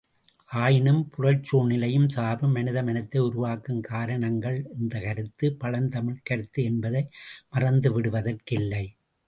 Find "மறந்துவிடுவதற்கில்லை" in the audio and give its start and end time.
7.55-8.85